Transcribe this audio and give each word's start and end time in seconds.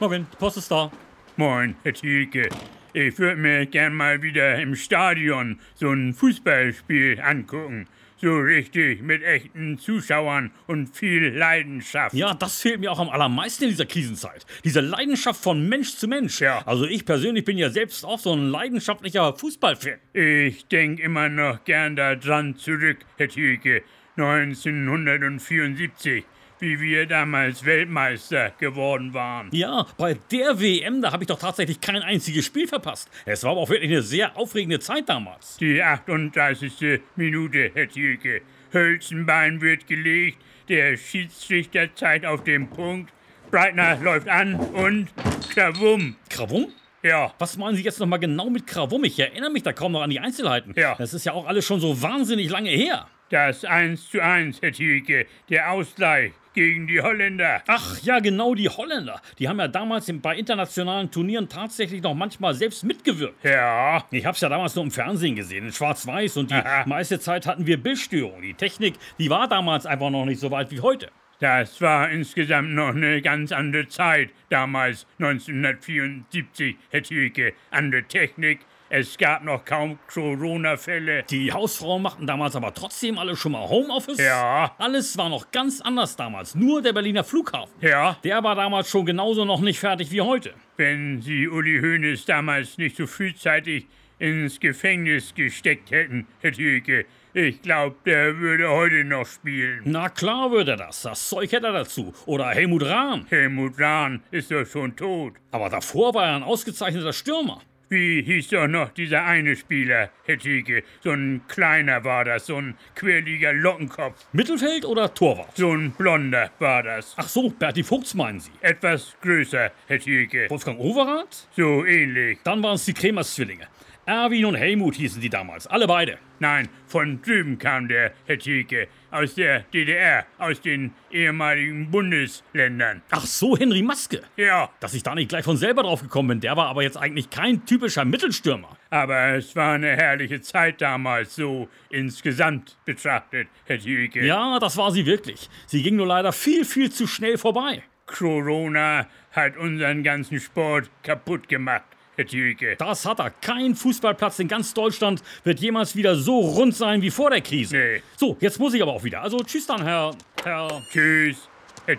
Morgen, 0.00 0.28
die 0.32 0.36
Post 0.36 0.58
ist 0.58 0.70
da. 0.70 0.92
Moin, 1.36 1.74
Herr 1.82 1.92
Thielke. 1.92 2.48
Ich 2.92 3.18
würde 3.18 3.34
mir 3.34 3.66
gern 3.66 3.94
mal 3.94 4.22
wieder 4.22 4.56
im 4.60 4.76
Stadion 4.76 5.58
so 5.74 5.90
ein 5.90 6.14
Fußballspiel 6.14 7.20
angucken. 7.20 7.88
So 8.16 8.36
richtig 8.36 9.02
mit 9.02 9.24
echten 9.24 9.76
Zuschauern 9.76 10.52
und 10.68 10.94
viel 10.94 11.36
Leidenschaft. 11.36 12.14
Ja, 12.14 12.32
das 12.32 12.60
fehlt 12.60 12.78
mir 12.78 12.92
auch 12.92 13.00
am 13.00 13.08
allermeisten 13.08 13.64
in 13.64 13.70
dieser 13.70 13.86
Krisenzeit. 13.86 14.46
Diese 14.62 14.80
Leidenschaft 14.80 15.42
von 15.42 15.68
Mensch 15.68 15.96
zu 15.96 16.06
Mensch. 16.06 16.40
Ja. 16.40 16.62
Also 16.64 16.84
ich 16.84 17.04
persönlich 17.04 17.44
bin 17.44 17.58
ja 17.58 17.68
selbst 17.68 18.04
auch 18.04 18.20
so 18.20 18.32
ein 18.32 18.50
leidenschaftlicher 18.50 19.34
Fußballfan. 19.34 19.98
Ich 20.12 20.64
denk 20.68 21.00
immer 21.00 21.28
noch 21.28 21.64
gern 21.64 21.96
daran 21.96 22.54
zurück, 22.54 22.98
Herr 23.16 23.28
Thielke. 23.28 23.82
1974, 24.16 26.24
wie 26.60 26.80
wir 26.80 27.06
damals 27.06 27.64
Weltmeister 27.64 28.52
geworden 28.58 29.14
waren. 29.14 29.48
Ja, 29.52 29.86
bei 29.96 30.16
der 30.30 30.60
WM, 30.60 31.02
da 31.02 31.12
habe 31.12 31.24
ich 31.24 31.28
doch 31.28 31.38
tatsächlich 31.38 31.80
kein 31.80 32.02
einziges 32.02 32.44
Spiel 32.44 32.66
verpasst. 32.66 33.08
Es 33.24 33.44
war 33.44 33.52
aber 33.52 33.60
auch 33.60 33.70
wirklich 33.70 33.90
eine 33.90 34.02
sehr 34.02 34.36
aufregende 34.36 34.80
Zeit 34.80 35.08
damals. 35.08 35.56
Die 35.58 35.82
38. 35.82 37.00
Minute, 37.16 37.70
Herr 37.74 37.88
Thielke. 37.88 38.42
Hölzenbein 38.72 39.60
wird 39.60 39.86
gelegt, 39.86 40.38
der 40.68 40.96
Schiedsrichter 40.96 41.94
zeigt 41.94 42.26
auf 42.26 42.44
den 42.44 42.68
Punkt. 42.68 43.12
Breitner 43.50 43.96
läuft 43.96 44.28
an 44.28 44.54
und 44.54 45.08
Krawum. 45.54 46.16
Krawum? 46.28 46.72
Ja, 47.02 47.32
Was 47.38 47.56
meinen 47.56 47.76
Sie 47.76 47.82
jetzt 47.82 48.00
nochmal 48.00 48.18
genau 48.18 48.50
mit 48.50 48.66
Krawum? 48.66 49.04
Ich 49.04 49.18
erinnere 49.18 49.50
mich 49.50 49.62
da 49.62 49.72
kaum 49.72 49.92
noch 49.92 50.02
an 50.02 50.10
die 50.10 50.18
Einzelheiten. 50.20 50.74
Ja. 50.76 50.94
Das 50.96 51.14
ist 51.14 51.24
ja 51.24 51.32
auch 51.32 51.46
alles 51.46 51.64
schon 51.64 51.80
so 51.80 52.00
wahnsinnig 52.02 52.50
lange 52.50 52.70
her. 52.70 53.06
das 53.30 53.64
1 53.64 54.10
zu 54.10 54.20
1, 54.22 54.62
Herr 54.62 54.72
Thielke. 54.72 55.26
Der 55.48 55.70
Ausgleich 55.70 56.32
gegen 56.54 56.88
die 56.88 57.00
Holländer. 57.00 57.62
Ach 57.68 57.98
ja, 58.02 58.18
genau, 58.18 58.54
die 58.56 58.68
Holländer. 58.68 59.20
Die 59.38 59.48
haben 59.48 59.60
ja 59.60 59.68
damals 59.68 60.10
bei 60.20 60.34
internationalen 60.36 61.08
Turnieren 61.08 61.48
tatsächlich 61.48 62.02
noch 62.02 62.14
manchmal 62.14 62.54
selbst 62.54 62.82
mitgewirkt. 62.82 63.44
Ja, 63.44 64.02
Ich 64.10 64.26
hab's 64.26 64.40
ja 64.40 64.48
damals 64.48 64.74
nur 64.74 64.84
im 64.84 64.90
Fernsehen 64.90 65.36
gesehen, 65.36 65.66
in 65.66 65.72
Schwarz-Weiß 65.72 66.36
und 66.38 66.50
die 66.50 66.54
Aha. 66.54 66.82
meiste 66.86 67.20
Zeit 67.20 67.46
hatten 67.46 67.64
wir 67.66 67.80
Bildstörungen. 67.80 68.42
Die 68.42 68.54
Technik, 68.54 68.94
die 69.20 69.30
war 69.30 69.46
damals 69.46 69.86
einfach 69.86 70.10
noch 70.10 70.24
nicht 70.24 70.40
so 70.40 70.50
weit 70.50 70.72
wie 70.72 70.80
heute. 70.80 71.10
Das 71.40 71.80
war 71.80 72.10
insgesamt 72.10 72.70
noch 72.70 72.88
eine 72.88 73.22
ganz 73.22 73.52
andere 73.52 73.86
Zeit. 73.88 74.30
Damals 74.50 75.06
1974, 75.18 76.76
Herr 76.90 77.02
Thielke. 77.02 77.52
Andere 77.70 78.02
Technik. 78.04 78.60
Es 78.90 79.18
gab 79.18 79.44
noch 79.44 79.66
kaum 79.66 79.98
Corona-Fälle. 80.12 81.22
Die 81.24 81.52
Hausfrauen 81.52 82.00
machten 82.02 82.26
damals 82.26 82.56
aber 82.56 82.72
trotzdem 82.72 83.18
alle 83.18 83.36
schon 83.36 83.52
mal 83.52 83.68
Homeoffice. 83.68 84.16
Ja. 84.18 84.74
Alles 84.78 85.16
war 85.18 85.28
noch 85.28 85.50
ganz 85.50 85.82
anders 85.82 86.16
damals. 86.16 86.54
Nur 86.54 86.80
der 86.80 86.94
Berliner 86.94 87.22
Flughafen. 87.22 87.70
Ja, 87.82 88.16
Der 88.24 88.42
war 88.42 88.54
damals 88.54 88.88
schon 88.88 89.04
genauso 89.04 89.44
noch 89.44 89.60
nicht 89.60 89.78
fertig 89.78 90.10
wie 90.10 90.22
heute. 90.22 90.54
wenn 90.78 91.20
Sie 91.20 91.46
Uli 91.48 91.80
Hoeneß 91.80 92.24
damals 92.24 92.78
nicht 92.78 92.96
so 92.96 93.06
frühzeitig 93.06 93.86
ins 94.18 94.60
Gefängnis 94.60 95.34
gesteckt 95.34 95.90
hätten, 95.90 96.26
Herr 96.40 96.52
Thielke. 96.52 97.06
Ich 97.34 97.62
glaube, 97.62 97.96
der 98.04 98.38
würde 98.38 98.68
heute 98.68 99.04
noch 99.04 99.26
spielen. 99.26 99.82
Na 99.84 100.08
klar 100.08 100.50
würde 100.50 100.72
er 100.72 100.76
das. 100.76 101.02
Das 101.02 101.28
Zeug 101.28 101.52
hätte 101.52 101.66
er 101.66 101.72
dazu. 101.72 102.12
Oder 102.26 102.48
Helmut 102.48 102.84
Rahn. 102.84 103.26
Helmut 103.28 103.78
Rahn 103.78 104.22
ist 104.30 104.50
doch 104.50 104.64
schon 104.66 104.96
tot. 104.96 105.34
Aber 105.50 105.68
davor 105.68 106.14
war 106.14 106.26
er 106.26 106.36
ein 106.36 106.42
ausgezeichneter 106.42 107.12
Stürmer. 107.12 107.60
Wie 107.90 108.22
hieß 108.22 108.48
doch 108.48 108.66
noch 108.66 108.90
dieser 108.90 109.24
eine 109.24 109.56
Spieler, 109.56 110.10
Herr 110.26 110.38
Thielke? 110.38 110.82
So 111.02 111.10
ein 111.12 111.40
kleiner 111.48 112.04
war 112.04 112.22
das, 112.24 112.44
so 112.44 112.56
ein 112.56 112.76
quirliger 112.94 113.54
Lockenkopf. 113.54 114.26
Mittelfeld 114.32 114.84
oder 114.84 115.14
Torwart? 115.14 115.56
So 115.56 115.72
ein 115.72 115.92
blonder 115.92 116.50
war 116.58 116.82
das. 116.82 117.14
Ach 117.16 117.28
so, 117.28 117.48
Berti 117.48 117.82
Vogts 117.82 118.12
meinen 118.12 118.40
Sie. 118.40 118.50
Etwas 118.60 119.16
größer, 119.22 119.70
Herr 119.86 119.98
Thielke. 119.98 120.50
Wolfgang 120.50 120.78
Overath? 120.78 121.48
So 121.56 121.86
ähnlich. 121.86 122.38
Dann 122.44 122.62
waren 122.62 122.74
es 122.74 122.84
die 122.84 122.92
Kremers 122.92 123.34
Zwillinge. 123.34 123.68
Erwin 124.08 124.46
und 124.46 124.54
Helmut 124.54 124.94
hießen 124.94 125.20
die 125.20 125.28
damals. 125.28 125.66
Alle 125.66 125.86
beide. 125.86 126.16
Nein, 126.38 126.68
von 126.86 127.20
drüben 127.20 127.58
kam 127.58 127.88
der, 127.88 128.12
Herr 128.24 128.38
Thielke. 128.38 128.88
Aus 129.10 129.34
der 129.34 129.60
DDR, 129.74 130.24
aus 130.38 130.62
den 130.62 130.94
ehemaligen 131.10 131.90
Bundesländern. 131.90 133.02
Ach 133.10 133.26
so, 133.26 133.54
Henry 133.58 133.82
Maske. 133.82 134.22
Ja, 134.38 134.70
Dass 134.80 134.94
ich 134.94 135.02
da 135.02 135.14
nicht 135.14 135.28
gleich 135.28 135.44
von 135.44 135.58
selber 135.58 135.82
drauf 135.82 136.00
gekommen 136.00 136.28
bin, 136.28 136.40
der 136.40 136.56
war 136.56 136.68
aber 136.68 136.82
jetzt 136.82 136.96
eigentlich 136.96 137.28
kein 137.28 137.66
typischer 137.66 138.06
Mittelstürmer. 138.06 138.78
aber 138.88 139.34
es 139.34 139.54
war 139.54 139.74
eine 139.74 139.94
herrliche 139.94 140.40
Zeit 140.40 140.80
damals, 140.80 141.34
so 141.36 141.68
insgesamt 141.90 142.78
betrachtet, 142.86 143.48
Herr 143.66 143.78
Thielke. 143.78 144.24
Ja, 144.24 144.58
das 144.58 144.78
war 144.78 144.90
sie 144.90 145.04
wirklich. 145.04 145.50
Sie 145.66 145.82
ging 145.82 145.96
nur 145.96 146.06
leider 146.06 146.32
viel, 146.32 146.64
viel 146.64 146.90
zu 146.90 147.06
schnell 147.06 147.36
vorbei. 147.36 147.82
Corona 148.06 149.06
hat 149.32 149.58
unseren 149.58 150.02
ganzen 150.02 150.40
Sport 150.40 150.90
kaputt 151.02 151.46
gemacht, 151.46 151.84
Thielke. 152.26 152.76
Das 152.76 153.04
hat 153.04 153.20
er. 153.20 153.30
Kein 153.30 153.74
Fußballplatz 153.74 154.38
in 154.38 154.48
ganz 154.48 154.74
Deutschland 154.74 155.22
wird 155.44 155.60
jemals 155.60 155.96
wieder 155.96 156.16
so 156.16 156.40
rund 156.40 156.74
sein 156.74 157.02
wie 157.02 157.10
vor 157.10 157.30
der 157.30 157.40
Krise. 157.40 157.76
Nee. 157.76 158.02
So, 158.16 158.36
jetzt 158.40 158.58
muss 158.58 158.74
ich 158.74 158.82
aber 158.82 158.92
auch 158.92 159.04
wieder. 159.04 159.22
Also 159.22 159.38
tschüss 159.38 159.66
dann, 159.66 159.82
Herr. 159.82 160.14
Herr. 160.44 160.82
Tschüss, 160.90 161.48
Herr. 161.86 161.96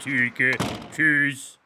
Tschüss. 0.95 1.58